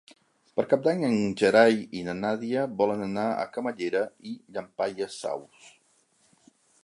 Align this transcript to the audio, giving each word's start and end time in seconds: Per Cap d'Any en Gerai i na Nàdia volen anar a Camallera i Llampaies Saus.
Per 0.59 0.63
Cap 0.69 0.85
d'Any 0.85 1.01
en 1.09 1.19
Gerai 1.41 1.77
i 1.99 2.01
na 2.07 2.15
Nàdia 2.21 2.63
volen 2.79 3.05
anar 3.09 3.27
a 3.33 3.45
Camallera 3.59 4.03
i 4.33 4.35
Llampaies 4.57 5.21
Saus. 5.27 5.71